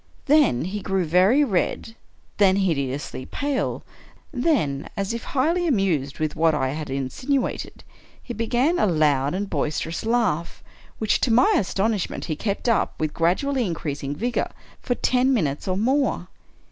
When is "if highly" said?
5.13-5.69